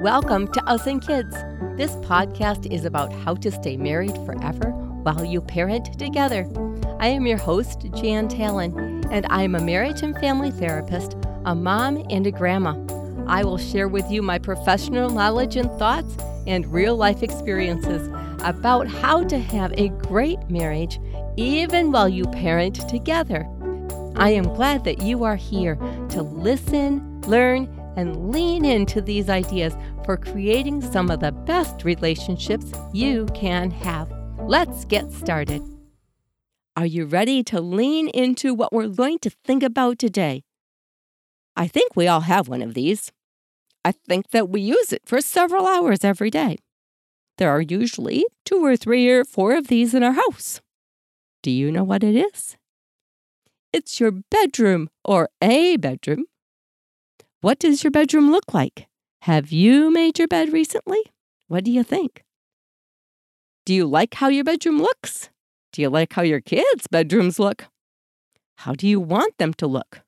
[0.00, 1.34] Welcome to Us and Kids.
[1.76, 4.70] This podcast is about how to stay married forever
[5.02, 6.48] while you parent together.
[6.98, 11.54] I am your host, Jan Talon, and I am a marriage and family therapist, a
[11.54, 12.82] mom, and a grandma.
[13.26, 18.08] I will share with you my professional knowledge and thoughts and real life experiences
[18.42, 20.98] about how to have a great marriage
[21.36, 23.46] even while you parent together.
[24.16, 25.74] I am glad that you are here
[26.08, 32.72] to listen, learn, and lean into these ideas for creating some of the best relationships
[32.92, 34.10] you can have.
[34.38, 35.62] Let's get started.
[36.76, 40.44] Are you ready to lean into what we're going to think about today?
[41.56, 43.12] I think we all have one of these.
[43.84, 46.58] I think that we use it for several hours every day.
[47.38, 50.60] There are usually two or three or four of these in our house.
[51.42, 52.56] Do you know what it is?
[53.72, 56.26] It's your bedroom or a bedroom
[57.40, 58.86] what does your bedroom look like?
[59.22, 61.00] Have you made your bed recently?
[61.48, 62.22] What do you think?
[63.64, 65.30] Do you like how your bedroom looks?
[65.72, 67.66] Do you like how your kids' bedrooms look?
[68.58, 70.02] How do you want them to look?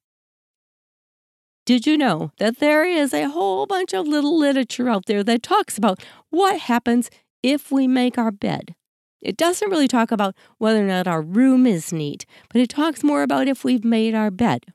[1.64, 5.42] Did you know that there is a whole bunch of little literature out there that
[5.42, 7.08] talks about what happens
[7.42, 8.74] if we make our bed?
[9.22, 13.04] It doesn't really talk about whether or not our room is neat, but it talks
[13.04, 14.66] more about if we've made our bed.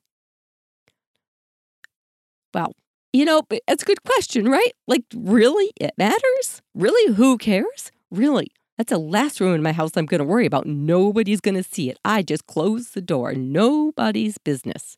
[2.58, 2.74] Well,
[3.14, 4.72] you know, it's a good question, right?
[4.88, 5.72] Like, really?
[5.80, 6.64] It matters?
[6.74, 7.14] Really?
[7.14, 7.92] Who cares?
[8.10, 8.48] Really?
[8.80, 10.66] That's the last room in my house I'm going to worry about.
[10.66, 12.00] Nobody's going to see it.
[12.04, 13.34] I just close the door.
[13.34, 14.98] Nobody's business.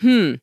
[0.00, 0.36] Hmm.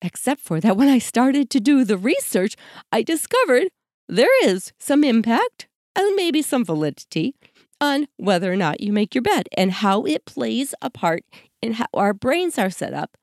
[0.00, 2.56] Except for that, when I started to do the research,
[2.90, 3.68] I discovered
[4.08, 7.34] there is some impact and maybe some validity
[7.82, 11.22] on whether or not you make your bed and how it plays a part
[11.60, 13.18] in how our brains are set up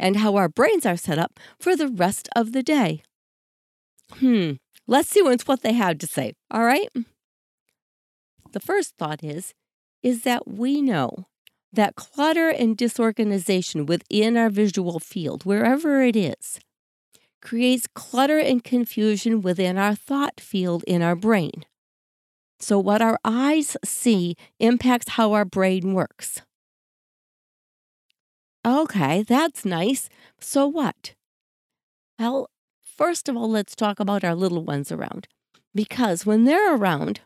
[0.00, 3.02] and how our brains are set up for the rest of the day.
[4.14, 4.52] Hmm,
[4.88, 6.88] let's see what they have to say, all right?
[8.52, 9.54] The first thought is
[10.02, 11.26] is that we know
[11.72, 16.58] that clutter and disorganization within our visual field, wherever it is,
[17.42, 21.64] creates clutter and confusion within our thought field in our brain.
[22.58, 26.42] So, what our eyes see impacts how our brain works.
[28.66, 30.08] Okay, that's nice.
[30.40, 31.14] So what?
[32.18, 32.50] Well,
[32.84, 35.26] first of all, let's talk about our little ones around.
[35.74, 37.20] Because when they're around,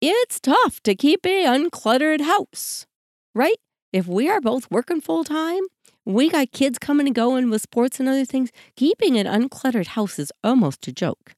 [0.00, 2.86] it's tough to keep a uncluttered house,
[3.34, 3.56] right?
[3.92, 5.62] If we are both working full time,
[6.04, 10.18] we got kids coming and going with sports and other things, keeping an uncluttered house
[10.18, 11.34] is almost a joke.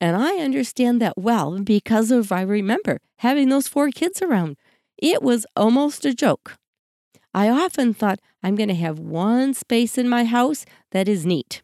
[0.00, 4.56] And I understand that well because of I remember having those four kids around.
[4.98, 6.58] It was almost a joke.
[7.32, 11.62] I often thought I'm going to have one space in my house that is neat.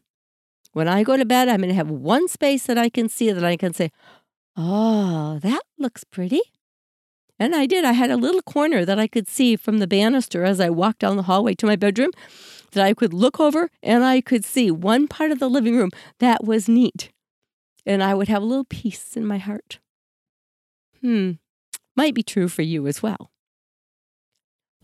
[0.72, 3.32] When I go to bed, I'm going to have one space that I can see
[3.32, 3.90] that I can say,
[4.56, 6.40] oh, that looks pretty.
[7.38, 7.84] And I did.
[7.84, 11.00] I had a little corner that I could see from the banister as I walked
[11.00, 12.10] down the hallway to my bedroom
[12.72, 15.90] that I could look over and I could see one part of the living room
[16.18, 17.10] that was neat.
[17.84, 19.80] And I would have a little peace in my heart.
[21.00, 21.32] Hmm,
[21.94, 23.30] might be true for you as well.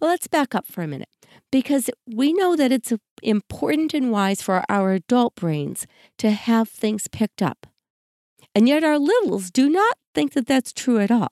[0.02, 1.08] Well, let's back up for a minute
[1.52, 2.92] because we know that it's
[3.22, 5.86] important and wise for our adult brains
[6.18, 7.68] to have things picked up.
[8.52, 11.30] And yet our littles do not think that that's true at all.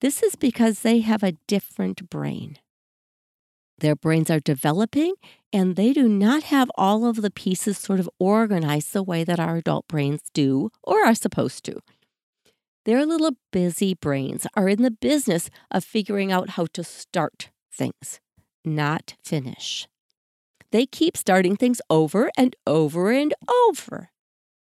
[0.00, 2.58] This is because they have a different brain.
[3.80, 5.14] Their brains are developing
[5.52, 9.40] and they do not have all of the pieces sort of organized the way that
[9.40, 11.80] our adult brains do or are supposed to.
[12.84, 18.20] Their little busy brains are in the business of figuring out how to start things,
[18.64, 19.86] not finish.
[20.70, 23.34] They keep starting things over and over and
[23.68, 24.10] over.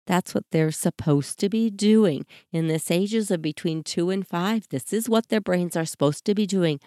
[0.08, 2.26] That's what they're supposed to be doing.
[2.52, 6.26] In this ages of between 2 and 5, this is what their brains are supposed
[6.26, 6.80] to be doing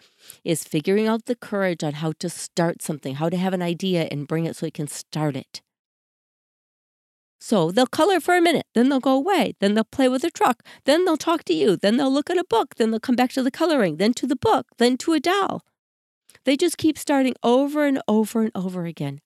[0.45, 4.09] is figuring out the courage on how to start something, how to have an idea
[4.11, 5.63] and bring it so you can start it.
[7.47, 10.31] So they'll color for a minute, then they'll go away, then they'll play with a
[10.31, 13.17] truck, then they'll talk to you, then they'll look at a book, then they'll come
[13.17, 15.61] back to the coloring, then to the book, then to a doll.
[16.47, 19.21] They just keep starting over and over and over again.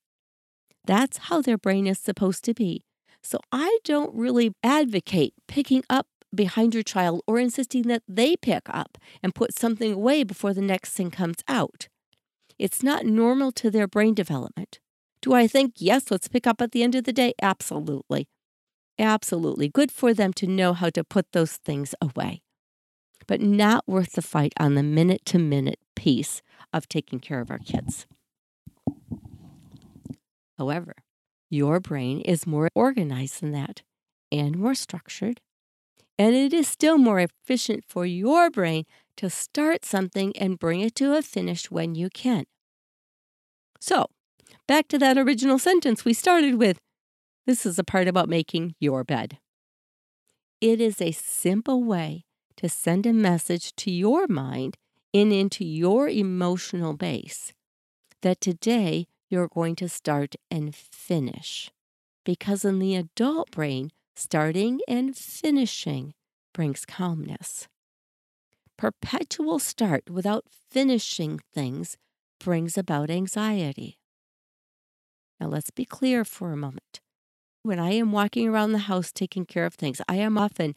[0.84, 2.82] That's how their brain is supposed to be.
[3.22, 8.62] So I don't really advocate picking up behind your child or insisting that they pick
[8.68, 11.86] up and put something away before the next thing comes out.
[12.58, 14.80] It's not normal to their brain development.
[15.20, 17.34] Do I think, yes, let's pick up at the end of the day?
[17.42, 18.28] Absolutely.
[18.98, 19.68] Absolutely.
[19.68, 22.42] Good for them to know how to put those things away,
[23.26, 26.42] but not worth the fight on the minute to minute piece
[26.72, 28.06] of taking care of our kids.
[30.58, 30.94] However,
[31.50, 33.82] Your brain is more organized than that
[34.32, 35.42] and more structured.
[36.18, 38.84] And it is still more efficient for your brain
[39.16, 42.46] to start something and bring it to a finish when you can.
[43.80, 44.06] So,
[44.68, 46.78] back to that original sentence we started with.
[47.46, 49.38] This is a part about making your bed.
[50.60, 52.26] It is a simple way
[52.58, 54.76] to send a message to your mind
[55.14, 57.54] and into your emotional base
[58.20, 61.70] that today you're going to start and finish.
[62.24, 66.12] Because in the adult brain, starting and finishing
[66.52, 67.68] brings calmness.
[68.76, 71.96] Perpetual start without finishing things
[72.38, 73.97] brings about anxiety.
[75.40, 77.00] Now, let's be clear for a moment.
[77.62, 80.74] When I am walking around the house taking care of things, I am often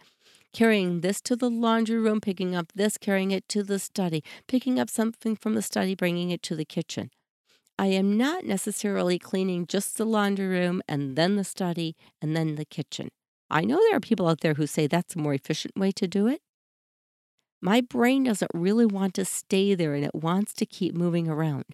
[0.54, 4.80] carrying this to the laundry room, picking up this, carrying it to the study, picking
[4.80, 7.10] up something from the study, bringing it to the kitchen.
[7.80, 12.56] I am not necessarily cleaning just the laundry room and then the study and then
[12.56, 13.10] the kitchen.
[13.50, 16.08] I know there are people out there who say that's a more efficient way to
[16.08, 16.42] do it.
[17.62, 21.66] My brain doesn't really want to stay there and it wants to keep moving around.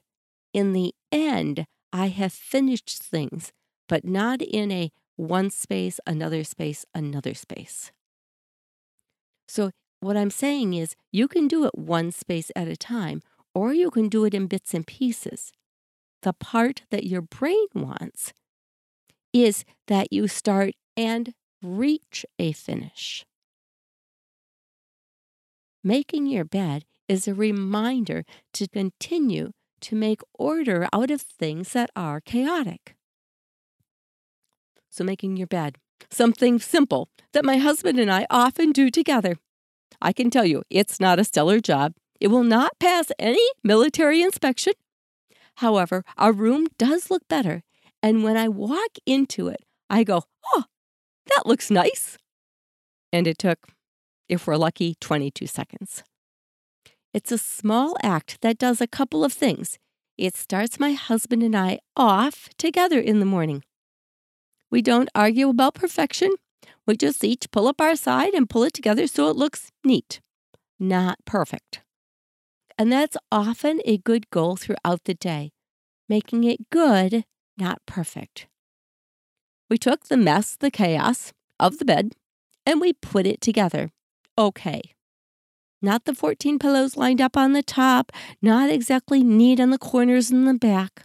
[0.54, 3.52] In the end, I have finished things,
[3.88, 7.92] but not in a one space, another space, another space.
[9.48, 13.22] So, what I'm saying is, you can do it one space at a time,
[13.56, 15.52] or you can do it in bits and pieces
[16.22, 18.34] the part that your brain wants
[19.34, 23.26] is that you start and reach a finish.
[25.84, 29.52] Making your bed is a reminder to continue
[29.82, 32.96] to make order out of things that are chaotic.
[34.90, 35.78] So, making your bed,
[36.10, 39.38] something simple that my husband and I often do together.
[40.02, 41.94] I can tell you, it's not a stellar job.
[42.20, 44.74] It will not pass any military inspection.
[45.58, 47.64] However, our room does look better.
[48.02, 50.24] And when I walk into it, I go,
[50.54, 50.66] oh,
[51.36, 52.18] that looks nice.
[53.12, 53.68] And it took,
[54.30, 56.04] if we're lucky, 22 seconds.
[57.14, 59.80] It's a small act that does a couple of things.
[60.18, 63.64] It starts my husband and I off together in the morning.
[64.70, 66.32] We don't argue about perfection.
[66.86, 70.20] We just each pull up our side and pull it together so it looks neat,
[70.80, 71.82] not perfect.
[72.78, 75.52] And that's often a good goal throughout the day,
[76.08, 77.26] making it good,
[77.58, 78.48] not perfect.
[79.70, 82.14] We took the mess, the chaos of the bed,
[82.66, 83.92] and we put it together.
[84.38, 84.94] Okay.
[85.82, 90.32] Not the 14 pillows lined up on the top, not exactly neat on the corners
[90.32, 91.04] and the back.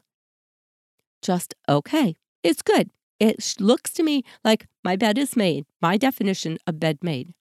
[1.21, 2.17] Just okay.
[2.43, 2.91] It's good.
[3.21, 7.35] It looks to me like my bed is made, my definition of bed made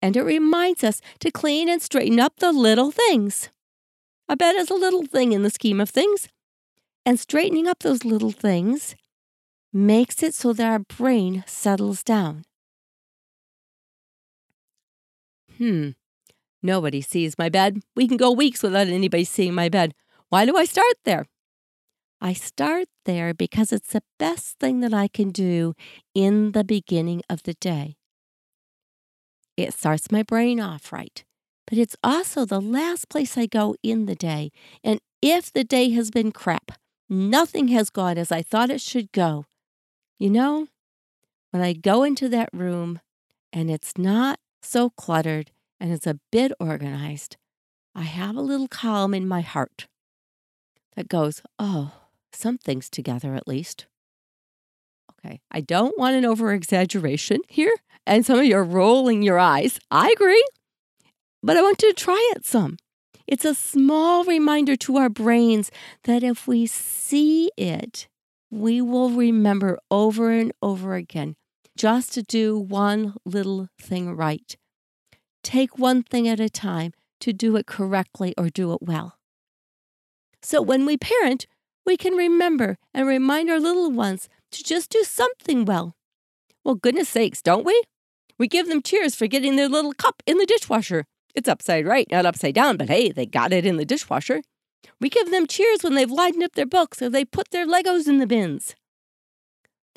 [0.00, 3.50] and it reminds us to clean and straighten up the little things.
[4.28, 6.28] A bed is a little thing in the scheme of things,
[7.04, 8.94] and straightening up those little things
[9.72, 12.44] makes it so that our brain settles down.
[15.58, 15.90] Hmm,
[16.62, 17.80] nobody sees my bed.
[17.96, 19.94] We can go weeks without anybody seeing my bed.
[20.28, 21.26] Why do I start there?
[22.20, 25.74] I start there because it's the best thing that I can do
[26.14, 27.96] in the beginning of the day.
[29.56, 31.24] It starts my brain off right.
[31.66, 34.50] But it's also the last place I go in the day.
[34.82, 36.72] And if the day has been crap,
[37.08, 39.46] nothing has gone as I thought it should go,
[40.18, 40.68] you know,
[41.50, 43.00] when I go into that room
[43.52, 45.50] and it's not so cluttered
[45.80, 47.36] and it's a bit organized,
[47.94, 49.86] I have a little calm in my heart
[50.96, 51.92] that goes, oh,
[52.32, 53.86] something's together at least.
[55.24, 57.74] Okay, I don't want an over exaggeration here,
[58.06, 59.80] and some of you are rolling your eyes.
[59.90, 60.44] I agree,
[61.42, 62.76] but I want you to try it some.
[63.26, 65.70] It's a small reminder to our brains
[66.04, 68.08] that if we see it,
[68.50, 71.36] we will remember over and over again
[71.78, 74.56] just to do one little thing right.
[75.44, 79.16] Take one thing at a time to do it correctly or do it well.
[80.42, 81.46] So when we parent,
[81.86, 85.94] we can remember and remind our little ones to just do something well.
[86.64, 87.80] Well, goodness sakes, don't we?
[88.38, 91.04] We give them cheers for getting their little cup in the dishwasher.
[91.34, 94.42] It's upside right, not upside down, but hey, they got it in the dishwasher.
[95.00, 98.08] We give them cheers when they've lined up their books or they put their Legos
[98.08, 98.74] in the bins.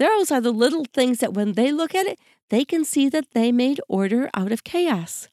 [0.01, 2.17] Those are the little things that when they look at it,
[2.49, 5.29] they can see that they made order out of chaos.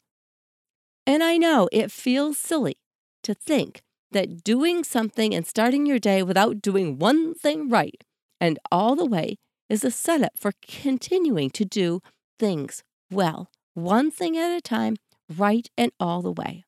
[1.06, 2.76] And I know it feels silly
[3.22, 3.80] to think
[4.12, 8.04] that doing something and starting your day without doing one thing right
[8.42, 9.38] and all the way
[9.70, 12.02] is a setup for continuing to do
[12.38, 14.96] things well, one thing at a time,
[15.34, 16.66] right and all the way.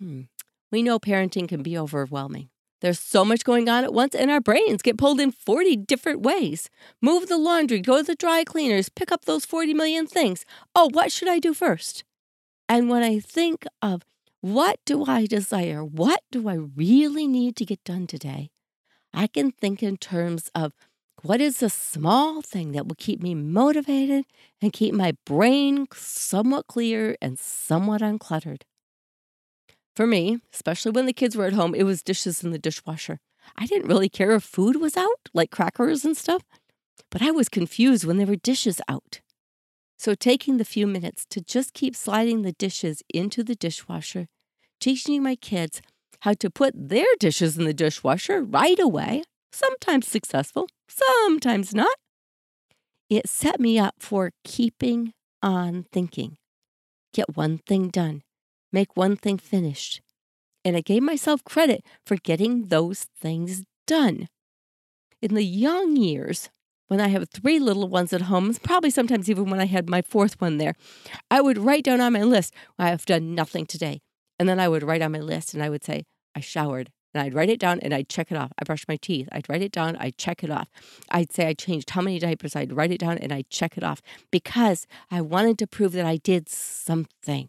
[0.00, 0.22] Hmm.
[0.72, 2.50] We know parenting can be overwhelming.
[2.80, 6.22] There's so much going on at once, and our brains get pulled in 40 different
[6.22, 6.70] ways.
[7.02, 10.44] Move the laundry, go to the dry cleaners, pick up those 40 million things.
[10.74, 12.04] Oh, what should I do first?
[12.68, 14.02] And when I think of
[14.40, 18.50] what do I desire, what do I really need to get done today,
[19.12, 20.72] I can think in terms of
[21.22, 24.24] what is the small thing that will keep me motivated
[24.62, 28.62] and keep my brain somewhat clear and somewhat uncluttered.
[29.98, 33.18] For me, especially when the kids were at home, it was dishes in the dishwasher.
[33.56, 36.44] I didn't really care if food was out, like crackers and stuff,
[37.10, 39.22] but I was confused when there were dishes out.
[39.98, 44.28] So, taking the few minutes to just keep sliding the dishes into the dishwasher,
[44.78, 45.82] teaching my kids
[46.20, 51.96] how to put their dishes in the dishwasher right away, sometimes successful, sometimes not,
[53.10, 55.12] it set me up for keeping
[55.42, 56.36] on thinking.
[57.12, 58.22] Get one thing done,
[58.72, 60.00] make one thing finished.
[60.64, 64.28] And I gave myself credit for getting those things done.
[65.22, 66.50] In the young years,
[66.88, 70.02] when I have three little ones at home, probably sometimes even when I had my
[70.02, 70.74] fourth one there,
[71.30, 74.00] I would write down on my list, I have done nothing today.
[74.38, 76.90] And then I would write on my list and I would say, I showered.
[77.14, 78.52] And I'd write it down and I'd check it off.
[78.58, 79.28] I brushed my teeth.
[79.32, 79.96] I'd write it down.
[79.96, 80.68] I'd check it off.
[81.10, 82.54] I'd say I changed how many diapers.
[82.54, 86.06] I'd write it down and I'd check it off because I wanted to prove that
[86.06, 87.48] I did something.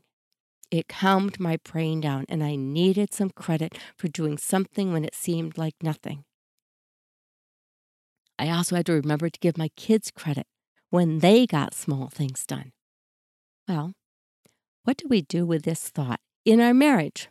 [0.72, 5.16] It calmed my brain down, and I needed some credit for doing something when it
[5.16, 6.26] seemed like nothing.
[8.38, 10.46] I also had to remember to give my kids credit
[10.90, 12.72] when they got small things done.
[13.68, 13.94] Well,
[14.84, 17.30] what do we do with this thought in our marriage?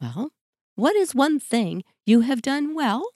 [0.00, 0.30] Well,
[0.76, 3.08] what is one thing you have done well,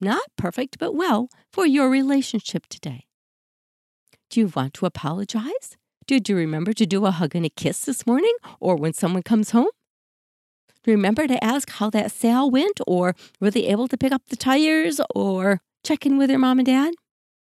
[0.00, 3.06] not perfect, but well, for your relationship today?
[4.28, 5.76] Do you want to apologize?
[6.06, 9.22] Did you remember to do a hug and a kiss this morning or when someone
[9.22, 9.68] comes home?
[10.84, 14.36] Remember to ask how that sale went or were they able to pick up the
[14.36, 16.94] tires or check in with their mom and dad?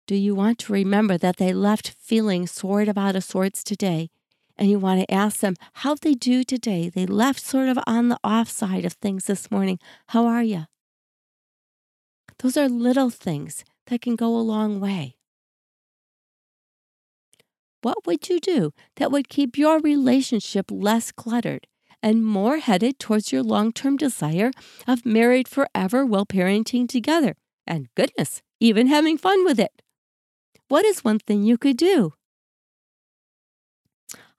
[0.07, 4.09] Do you want to remember that they left feeling sort of out of sorts today?
[4.57, 6.89] And you want to ask them how they do today.
[6.89, 9.79] They left sort of on the off side of things this morning.
[10.09, 10.65] How are you?
[12.39, 15.18] Those are little things that can go a long way.
[17.81, 21.67] What would you do that would keep your relationship less cluttered
[22.03, 24.51] and more headed towards your long term desire
[24.87, 27.37] of married forever while parenting together?
[27.67, 29.83] And goodness, even having fun with it.
[30.69, 32.15] What is one thing you could do?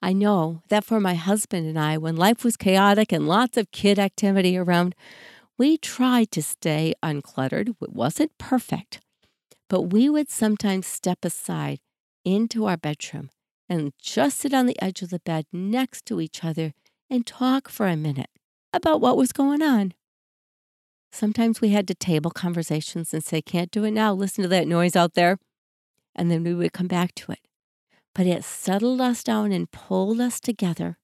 [0.01, 3.71] I know that for my husband and I, when life was chaotic and lots of
[3.71, 4.95] kid activity around,
[5.57, 7.69] we tried to stay uncluttered.
[7.81, 9.01] It wasn't perfect,
[9.69, 11.79] but we would sometimes step aside
[12.35, 13.29] into our bedroom
[13.67, 16.73] and just sit on the edge of the bed next to each other
[17.09, 18.29] and talk for a minute
[18.73, 19.93] about what was going on.
[21.11, 24.13] Sometimes we had to table conversations and say, Can't do it now.
[24.13, 25.37] Listen to that noise out there.
[26.15, 27.39] And then we would come back to it.
[28.13, 30.97] But it settled us down and pulled us together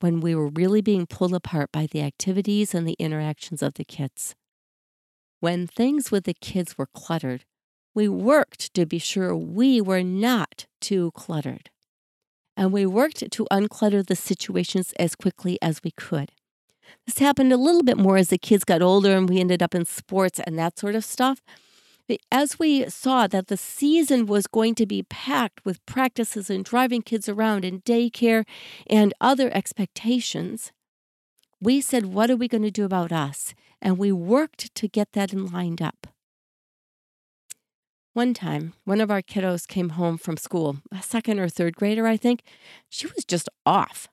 [0.00, 3.84] when we were really being pulled apart by the activities and the interactions of the
[3.84, 4.34] kids.
[5.40, 7.44] When things with the kids were cluttered,
[7.94, 11.70] we worked to be sure we were not too cluttered.
[12.56, 16.30] And we worked to unclutter the situations as quickly as we could.
[17.06, 19.74] This happened a little bit more as the kids got older and we ended up
[19.74, 21.40] in sports and that sort of stuff.
[22.06, 26.64] But As we saw that the season was going to be packed with practices and
[26.64, 28.44] driving kids around and daycare
[28.86, 30.70] and other expectations,
[31.60, 33.54] we said, What are we going to do about us?
[33.80, 36.13] And we worked to get that lined up.
[38.14, 42.06] One time, one of our kiddos came home from school, a second or third grader,
[42.06, 42.44] I think.
[42.88, 44.06] She was just off.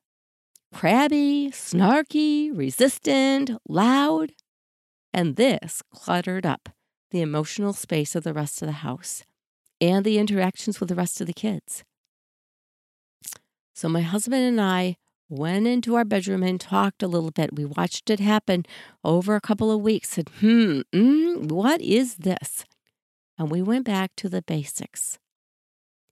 [0.73, 4.31] Crabby, snarky, resistant, loud.
[5.13, 6.69] And this cluttered up
[7.11, 9.23] the emotional space of the rest of the house
[9.79, 11.83] and the interactions with the rest of the kids.
[13.75, 14.97] So my husband and I
[15.29, 17.55] went into our bedroom and talked a little bit.
[17.55, 18.65] We watched it happen
[19.03, 20.09] over a couple of weeks.
[20.09, 22.65] Said, hmm, mm, what is this?
[23.41, 25.17] And we went back to the basics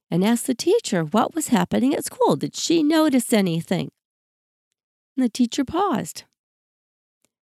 [0.09, 2.35] and asked the teacher what was happening at school.
[2.35, 3.91] Did she notice anything?
[5.15, 6.23] And the teacher paused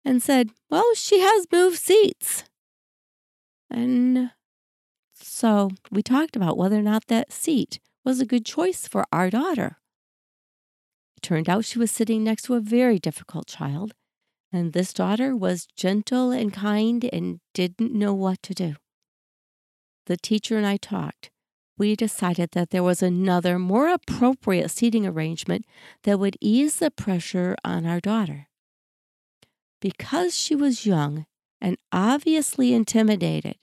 [0.05, 2.43] and said, Well, she has moved seats.
[3.71, 4.29] And
[5.15, 9.31] so we talked about whether or not that seat was a good choice for our
[9.31, 9.79] daughter.
[11.17, 13.95] It turned out she was sitting next to a very difficult child,
[14.51, 18.75] and this daughter was gentle and kind and didn't know what to do
[20.05, 21.29] the teacher and I talked,
[21.77, 25.65] we decided that there was another, more appropriate seating arrangement
[26.03, 28.47] that would ease the pressure on our daughter.
[29.81, 31.25] because she was young
[31.59, 33.55] and obviously intimidated,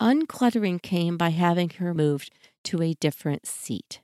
[0.00, 2.30] uncluttering came by having her moved
[2.62, 4.00] to a different seat.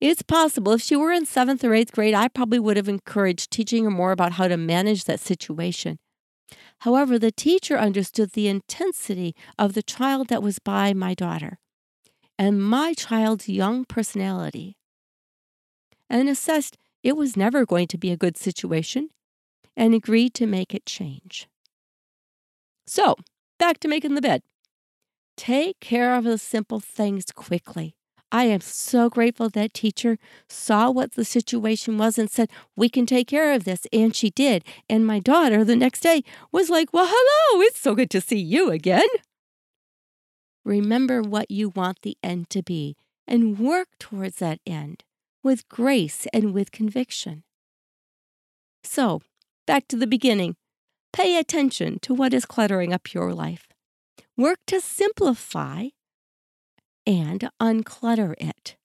[0.00, 3.50] It's possible if she were in seventh or eighth grade, I probably would have encouraged
[3.50, 5.98] teaching her more about how to manage that situation.
[6.82, 11.60] However, the teacher understood the intensity of the child that was by my daughter
[12.36, 14.76] and my child's young personality
[16.10, 19.10] and assessed it was never going to be a good situation
[19.76, 21.46] and agreed to make it change.
[22.88, 23.14] So,
[23.60, 24.42] back to making the bed.
[25.36, 27.94] Take care of the simple things quickly.
[28.34, 33.04] I am so grateful that teacher saw what the situation was and said, We can
[33.04, 33.86] take care of this.
[33.92, 34.64] And she did.
[34.88, 38.38] And my daughter the next day was like, Well, hello, it's so good to see
[38.38, 39.08] you again.
[40.64, 42.96] Remember what you want the end to be
[43.28, 45.04] and work towards that end
[45.42, 47.42] with grace and with conviction.
[48.82, 49.20] So,
[49.66, 50.56] back to the beginning.
[51.12, 53.68] Pay attention to what is cluttering up your life.
[54.38, 55.88] Work to simplify
[57.06, 58.76] and unclutter it.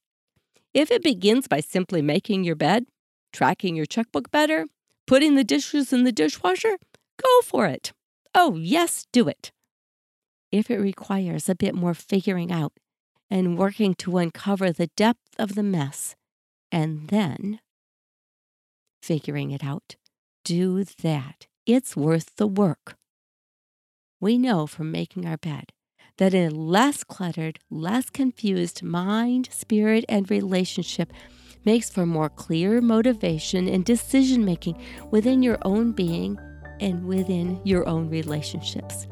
[0.73, 2.85] If it begins by simply making your bed,
[3.33, 4.65] tracking your checkbook better,
[5.05, 6.77] putting the dishes in the dishwasher,
[7.21, 7.93] go for it.
[8.35, 9.51] Oh, yes, do it.
[10.51, 12.73] If it requires a bit more figuring out
[13.29, 16.15] and working to uncover the depth of the mess,
[16.71, 17.59] and then
[19.01, 19.95] figuring it out,
[20.43, 21.47] do that.
[21.65, 22.95] It's worth the work.
[24.19, 25.73] We know from making our bed
[26.17, 31.13] that a less cluttered, less confused mind, spirit, and relationship
[31.63, 34.81] makes for more clear motivation and decision making
[35.11, 36.37] within your own being
[36.79, 39.07] and within your own relationships.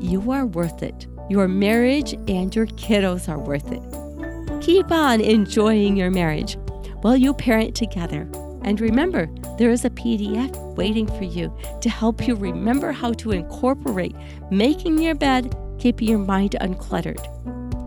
[0.00, 1.06] You are worth it.
[1.28, 4.62] Your marriage and your kiddos are worth it.
[4.62, 6.56] Keep on enjoying your marriage
[7.00, 8.28] while you parent together.
[8.64, 13.32] And remember, there is a PDF waiting for you to help you remember how to
[13.32, 14.14] incorporate
[14.50, 17.18] making your bed keeping your mind uncluttered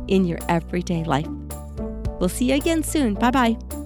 [0.10, 1.28] in your everyday life.
[2.20, 3.14] We'll see you again soon.
[3.14, 3.85] Bye bye.